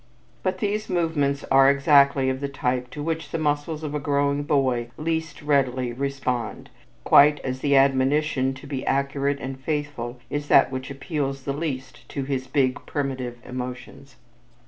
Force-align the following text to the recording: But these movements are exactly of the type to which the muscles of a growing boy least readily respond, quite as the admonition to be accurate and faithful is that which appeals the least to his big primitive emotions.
But 0.41 0.57
these 0.57 0.89
movements 0.89 1.45
are 1.51 1.69
exactly 1.69 2.27
of 2.31 2.39
the 2.39 2.49
type 2.49 2.89
to 2.89 3.03
which 3.03 3.29
the 3.29 3.37
muscles 3.37 3.83
of 3.83 3.93
a 3.93 3.99
growing 3.99 4.41
boy 4.41 4.87
least 4.97 5.43
readily 5.43 5.93
respond, 5.93 6.71
quite 7.03 7.39
as 7.41 7.59
the 7.59 7.75
admonition 7.75 8.55
to 8.55 8.65
be 8.65 8.83
accurate 8.87 9.39
and 9.39 9.59
faithful 9.61 10.17
is 10.27 10.47
that 10.47 10.71
which 10.71 10.89
appeals 10.89 11.43
the 11.43 11.53
least 11.53 12.09
to 12.09 12.23
his 12.23 12.47
big 12.47 12.83
primitive 12.87 13.37
emotions. 13.45 14.15